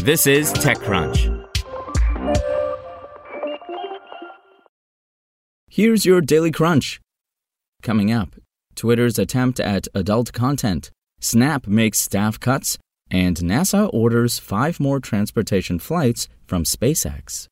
This 0.00 0.26
is 0.26 0.52
TechCrunch. 0.52 1.44
Here's 5.68 6.06
your 6.06 6.20
Daily 6.20 6.50
Crunch. 6.50 7.00
Coming 7.82 8.12
up, 8.12 8.36
Twitter's 8.74 9.18
attempt 9.18 9.58
at 9.60 9.88
adult 9.94 10.32
content, 10.32 10.90
Snap 11.20 11.66
makes 11.66 11.98
staff 11.98 12.38
cuts, 12.38 12.78
and 13.10 13.36
NASA 13.38 13.92
orders 13.92 14.38
five 14.38 14.78
more 14.78 15.00
transportation 15.00 15.78
flights 15.78 16.28
from 16.46 16.62
SpaceX. 16.64 17.48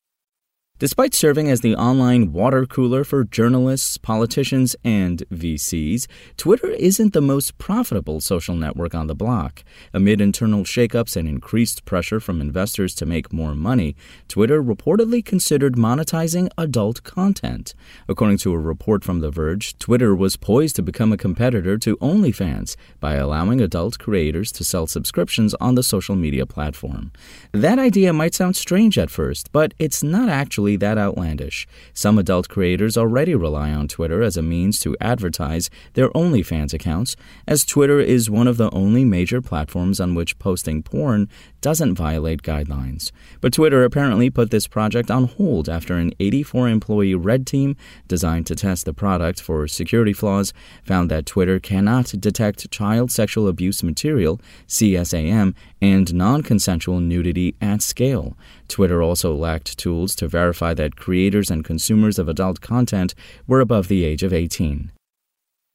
Despite 0.79 1.15
serving 1.15 1.49
as 1.49 1.61
the 1.61 1.75
online 1.75 2.31
water 2.31 2.67
cooler 2.67 3.03
for 3.03 3.23
journalists, 3.23 3.97
politicians, 3.97 4.75
and 4.83 5.23
VCs, 5.33 6.05
Twitter 6.37 6.69
isn't 6.69 7.13
the 7.13 7.21
most 7.21 7.57
profitable 7.57 8.21
social 8.21 8.53
network 8.53 8.93
on 8.93 9.07
the 9.07 9.15
block. 9.15 9.63
Amid 9.91 10.21
internal 10.21 10.63
shakeups 10.63 11.15
and 11.15 11.27
increased 11.27 11.83
pressure 11.85 12.19
from 12.19 12.39
investors 12.39 12.93
to 12.93 13.07
make 13.07 13.33
more 13.33 13.55
money, 13.55 13.95
Twitter 14.27 14.61
reportedly 14.61 15.25
considered 15.25 15.77
monetizing 15.77 16.47
adult 16.59 17.01
content. 17.01 17.73
According 18.07 18.37
to 18.39 18.53
a 18.53 18.59
report 18.59 19.03
from 19.03 19.21
The 19.21 19.31
Verge, 19.31 19.79
Twitter 19.79 20.13
was 20.13 20.37
poised 20.37 20.75
to 20.75 20.83
become 20.83 21.11
a 21.11 21.17
competitor 21.17 21.79
to 21.79 21.97
OnlyFans 21.97 22.75
by 22.99 23.15
allowing 23.15 23.61
adult 23.61 23.97
creators 23.97 24.51
to 24.51 24.63
sell 24.63 24.85
subscriptions 24.85 25.55
on 25.55 25.73
the 25.73 25.81
social 25.81 26.15
media 26.15 26.45
platform. 26.45 27.11
That 27.51 27.79
idea 27.79 28.13
might 28.13 28.35
sound 28.35 28.55
strange 28.55 28.99
at 28.99 29.09
first, 29.09 29.51
but 29.51 29.73
it's 29.79 30.03
not 30.03 30.29
actually 30.29 30.66
that 30.75 30.97
outlandish. 30.97 31.67
Some 31.93 32.19
adult 32.19 32.49
creators 32.49 32.97
already 32.97 33.33
rely 33.33 33.71
on 33.71 33.87
Twitter 33.87 34.21
as 34.21 34.37
a 34.37 34.41
means 34.41 34.79
to 34.81 34.97
advertise 34.99 35.69
their 35.93 36.09
OnlyFans 36.09 36.73
accounts, 36.73 37.15
as 37.47 37.63
Twitter 37.63 37.99
is 37.99 38.29
one 38.29 38.47
of 38.47 38.57
the 38.57 38.69
only 38.73 39.05
major 39.05 39.41
platforms 39.41 39.99
on 39.99 40.15
which 40.15 40.37
posting 40.39 40.83
porn 40.83 41.29
doesn't 41.61 41.95
violate 41.95 42.43
guidelines. 42.43 43.11
But 43.41 43.53
Twitter 43.53 43.83
apparently 43.83 44.29
put 44.29 44.51
this 44.51 44.67
project 44.67 45.09
on 45.09 45.25
hold 45.25 45.69
after 45.69 45.95
an 45.95 46.13
84 46.19 46.69
employee 46.69 47.15
red 47.15 47.47
team 47.47 47.75
designed 48.07 48.47
to 48.47 48.55
test 48.55 48.85
the 48.85 48.93
product 48.93 49.41
for 49.41 49.67
security 49.67 50.13
flaws 50.13 50.53
found 50.83 51.09
that 51.11 51.25
Twitter 51.25 51.59
cannot 51.59 52.13
detect 52.19 52.69
child 52.71 53.11
sexual 53.11 53.47
abuse 53.47 53.83
material, 53.83 54.39
CSAM, 54.67 55.53
and 55.81 56.13
non 56.13 56.43
consensual 56.43 56.99
nudity 56.99 57.55
at 57.61 57.81
scale. 57.81 58.37
Twitter 58.67 59.01
also 59.01 59.33
lacked 59.35 59.77
tools 59.77 60.15
to 60.15 60.27
verify 60.27 60.73
that 60.73 60.95
creators 60.95 61.51
and 61.51 61.63
consumers 61.63 62.19
of 62.19 62.27
adult 62.27 62.61
content 62.61 63.13
were 63.47 63.61
above 63.61 63.87
the 63.87 64.03
age 64.03 64.23
of 64.23 64.33
18. 64.33 64.91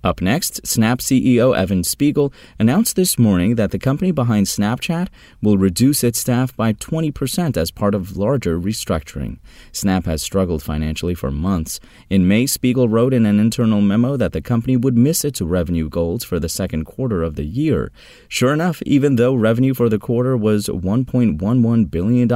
Up 0.05 0.21
next, 0.21 0.67
Snap 0.67 0.99
CEO 0.99 1.57
Evan 1.57 1.85
Spiegel 1.85 2.33
announced 2.59 2.97
this 2.97 3.21
morning 3.21 3.55
that 3.55 3.71
the 3.71 3.79
company 3.79 4.11
behind 4.11 4.47
Snapchat 4.47 5.07
will 5.41 5.57
reduce 5.57 6.03
its 6.03 6.19
staff 6.19 6.57
by 6.57 6.73
20% 6.73 7.57
as 7.57 7.71
part 7.71 7.95
of 7.95 8.17
larger 8.17 8.59
restructuring. 8.59 9.39
Snap 9.71 10.07
has 10.07 10.21
struggled 10.21 10.61
financially 10.61 11.15
for 11.15 11.31
months. 11.31 11.79
In 12.11 12.27
May, 12.27 12.47
Spiegel 12.47 12.89
wrote 12.89 13.15
in 13.15 13.27
an 13.27 13.39
internal 13.39 13.81
memo 13.81 14.17
that 14.17 14.33
the 14.33 14.43
company 14.43 14.77
would 14.77 14.97
miss 14.97 15.25
its 15.25 15.41
revenue 15.41 15.89
goals 15.89 16.25
for 16.25 16.41
the 16.41 16.49
second 16.49 16.85
quarter 16.85 17.23
of 17.23 17.37
the 17.37 17.45
year. 17.45 17.93
Sure 18.27 18.53
enough, 18.53 18.83
even 18.83 19.15
though 19.15 19.35
revenue 19.35 19.73
for 19.73 19.89
the 19.89 20.01
quarter 20.01 20.37
was 20.37 20.67
$1.11 20.67 21.91
billion, 21.93 22.29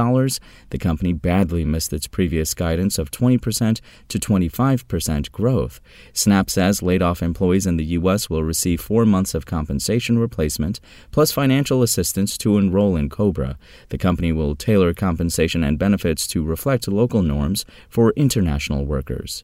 the 0.69 0.77
company 0.79 1.11
badly 1.11 1.65
missed 1.65 1.91
its 1.91 2.07
previous 2.07 2.53
guidance 2.53 2.97
of 2.97 3.11
20% 3.11 3.81
to 4.07 4.19
25% 4.19 5.31
growth. 5.33 5.81
Snap 6.13 6.49
says 6.49 6.81
laid 6.81 7.01
off 7.01 7.21
employees 7.21 7.56
employees 7.57 7.65
in 7.65 7.77
the 7.77 7.97
U.S. 8.01 8.29
will 8.29 8.43
receive 8.43 8.79
four 8.81 9.05
months 9.05 9.33
of 9.33 9.45
compensation 9.45 10.19
replacement 10.19 10.79
plus 11.11 11.31
financial 11.31 11.81
assistance 11.81 12.37
to 12.37 12.57
enroll 12.57 12.95
in 12.95 13.09
COBRA. 13.09 13.57
The 13.89 13.97
company 13.97 14.31
will 14.31 14.55
tailor 14.55 14.93
compensation 14.93 15.63
and 15.63 15.79
benefits 15.79 16.27
to 16.27 16.45
reflect 16.45 16.87
local 16.87 17.23
norms 17.23 17.65
for 17.89 18.13
international 18.15 18.85
workers. 18.85 19.43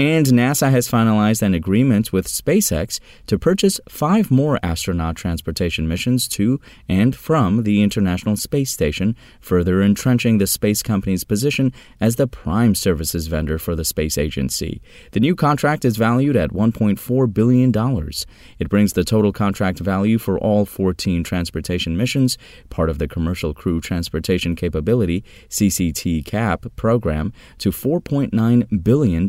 And 0.00 0.24
NASA 0.24 0.70
has 0.70 0.88
finalized 0.88 1.42
an 1.42 1.52
agreement 1.52 2.10
with 2.10 2.26
SpaceX 2.26 3.00
to 3.26 3.38
purchase 3.38 3.78
five 3.86 4.30
more 4.30 4.58
astronaut 4.62 5.14
transportation 5.14 5.86
missions 5.86 6.26
to 6.28 6.58
and 6.88 7.14
from 7.14 7.64
the 7.64 7.82
International 7.82 8.34
Space 8.34 8.70
Station, 8.70 9.14
further 9.40 9.82
entrenching 9.82 10.38
the 10.38 10.46
space 10.46 10.82
company's 10.82 11.22
position 11.22 11.70
as 12.00 12.16
the 12.16 12.26
prime 12.26 12.74
services 12.74 13.26
vendor 13.26 13.58
for 13.58 13.76
the 13.76 13.84
space 13.84 14.16
agency. 14.16 14.80
The 15.12 15.20
new 15.20 15.36
contract 15.36 15.84
is 15.84 15.98
valued 15.98 16.34
at 16.34 16.48
$1.4 16.48 17.34
billion. 17.34 18.10
It 18.58 18.70
brings 18.70 18.94
the 18.94 19.04
total 19.04 19.32
contract 19.34 19.80
value 19.80 20.16
for 20.16 20.38
all 20.38 20.64
14 20.64 21.22
transportation 21.24 21.94
missions, 21.98 22.38
part 22.70 22.88
of 22.88 22.96
the 22.96 23.06
Commercial 23.06 23.52
Crew 23.52 23.82
Transportation 23.82 24.56
Capability 24.56 25.22
CCT 25.50 26.24
CAP 26.24 26.74
program, 26.74 27.34
to 27.58 27.70
$4.9 27.70 28.82
billion. 28.82 29.28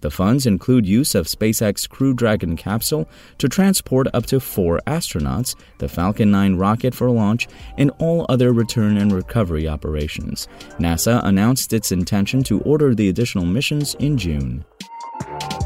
The 0.00 0.10
funds 0.10 0.46
include 0.46 0.86
use 0.86 1.14
of 1.14 1.26
SpaceX 1.26 1.88
Crew 1.88 2.14
Dragon 2.14 2.56
capsule 2.56 3.08
to 3.38 3.48
transport 3.48 4.08
up 4.14 4.26
to 4.26 4.40
four 4.40 4.80
astronauts, 4.86 5.54
the 5.78 5.88
Falcon 5.88 6.30
9 6.30 6.56
rocket 6.56 6.94
for 6.94 7.10
launch, 7.10 7.48
and 7.78 7.90
all 7.98 8.26
other 8.28 8.52
return 8.52 8.96
and 8.96 9.12
recovery 9.12 9.68
operations. 9.68 10.48
NASA 10.78 11.24
announced 11.24 11.72
its 11.72 11.92
intention 11.92 12.42
to 12.44 12.60
order 12.62 12.94
the 12.94 13.08
additional 13.08 13.44
missions 13.44 13.94
in 13.96 14.18
June. 14.18 14.64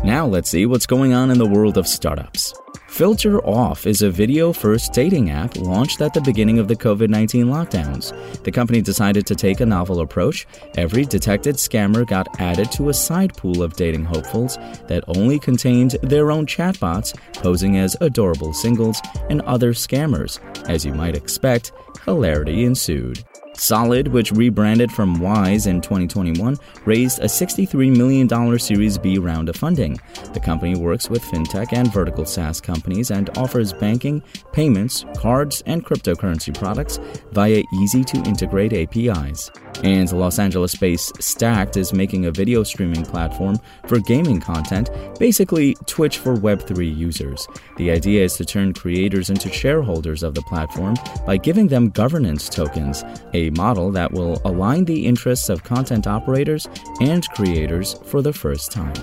Now 0.04 0.26
let's 0.26 0.50
see 0.50 0.66
what's 0.66 0.86
going 0.86 1.12
on 1.12 1.30
in 1.30 1.38
the 1.38 1.46
world 1.46 1.76
of 1.76 1.86
startups. 1.86 2.54
Filter 2.90 3.38
Off 3.46 3.86
is 3.86 4.02
a 4.02 4.10
video 4.10 4.52
first 4.52 4.92
dating 4.92 5.30
app 5.30 5.56
launched 5.56 6.02
at 6.02 6.12
the 6.12 6.20
beginning 6.20 6.58
of 6.58 6.66
the 6.66 6.74
COVID 6.74 7.08
19 7.08 7.46
lockdowns. 7.46 8.12
The 8.42 8.50
company 8.50 8.82
decided 8.82 9.26
to 9.26 9.36
take 9.36 9.60
a 9.60 9.64
novel 9.64 10.00
approach. 10.00 10.46
Every 10.76 11.06
detected 11.06 11.54
scammer 11.54 12.06
got 12.06 12.40
added 12.40 12.70
to 12.72 12.88
a 12.88 12.94
side 12.94 13.34
pool 13.36 13.62
of 13.62 13.74
dating 13.74 14.04
hopefuls 14.04 14.56
that 14.88 15.04
only 15.06 15.38
contained 15.38 15.92
their 16.02 16.32
own 16.32 16.46
chatbots 16.46 17.16
posing 17.34 17.78
as 17.78 17.96
adorable 18.00 18.52
singles 18.52 19.00
and 19.30 19.40
other 19.42 19.72
scammers. 19.72 20.40
As 20.68 20.84
you 20.84 20.92
might 20.92 21.16
expect, 21.16 21.72
hilarity 22.04 22.64
ensued. 22.64 23.24
Solid, 23.60 24.08
which 24.08 24.32
rebranded 24.32 24.90
from 24.90 25.20
Wise 25.20 25.66
in 25.66 25.82
2021, 25.82 26.56
raised 26.86 27.18
a 27.18 27.26
$63 27.26 27.94
million 27.94 28.58
Series 28.58 28.96
B 28.96 29.18
round 29.18 29.50
of 29.50 29.56
funding. 29.56 30.00
The 30.32 30.40
company 30.40 30.76
works 30.76 31.10
with 31.10 31.22
fintech 31.24 31.74
and 31.74 31.92
vertical 31.92 32.24
SaaS 32.24 32.58
companies 32.58 33.10
and 33.10 33.28
offers 33.36 33.74
banking, 33.74 34.22
payments, 34.54 35.04
cards, 35.18 35.62
and 35.66 35.84
cryptocurrency 35.84 36.56
products 36.58 36.98
via 37.32 37.62
easy 37.74 38.02
to 38.02 38.16
integrate 38.22 38.72
APIs. 38.72 39.50
And 39.84 40.10
Los 40.10 40.38
Angeles 40.38 40.74
based 40.74 41.22
Stacked 41.22 41.76
is 41.76 41.92
making 41.92 42.24
a 42.24 42.30
video 42.30 42.62
streaming 42.62 43.04
platform 43.04 43.58
for 43.86 43.98
gaming 43.98 44.40
content, 44.40 44.88
basically 45.18 45.74
Twitch 45.86 46.16
for 46.18 46.34
Web3 46.34 46.96
users. 46.96 47.46
The 47.76 47.90
idea 47.90 48.24
is 48.24 48.36
to 48.36 48.44
turn 48.46 48.72
creators 48.72 49.28
into 49.28 49.52
shareholders 49.52 50.22
of 50.22 50.34
the 50.34 50.42
platform 50.42 50.96
by 51.26 51.36
giving 51.36 51.68
them 51.68 51.90
governance 51.90 52.48
tokens, 52.48 53.04
a 53.34 53.49
model 53.50 53.90
that 53.92 54.12
will 54.12 54.40
align 54.44 54.84
the 54.84 55.06
interests 55.06 55.48
of 55.48 55.64
content 55.64 56.06
operators 56.06 56.68
and 57.00 57.28
creators 57.30 57.94
for 58.04 58.22
the 58.22 58.32
first 58.32 58.72
time. 58.72 58.94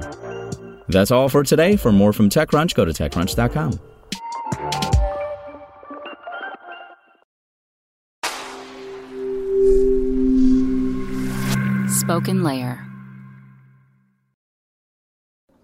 That's 0.89 1.11
all 1.11 1.29
for 1.29 1.43
today. 1.43 1.75
For 1.75 1.91
more 1.91 2.13
from 2.13 2.29
TechCrunch, 2.29 2.73
go 2.73 2.85
to 2.85 2.91
TechCrunch.com. 2.91 3.79
Spoken 11.89 12.43
Layer. 12.43 12.83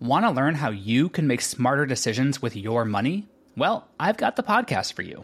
Want 0.01 0.25
to 0.25 0.31
learn 0.31 0.55
how 0.55 0.71
you 0.71 1.07
can 1.07 1.27
make 1.27 1.39
smarter 1.39 1.85
decisions 1.85 2.41
with 2.41 2.57
your 2.57 2.83
money? 2.83 3.29
Well, 3.55 3.87
I've 3.97 4.17
got 4.17 4.35
the 4.35 4.43
podcast 4.43 4.91
for 4.91 5.03
you. 5.03 5.23